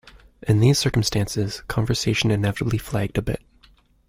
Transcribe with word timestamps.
In 0.47 0.61
these 0.61 0.79
circumstances, 0.79 1.61
conversation 1.67 2.31
inevitably 2.31 2.79
flagged 2.79 3.19
a 3.19 3.21
bit. 3.21 3.39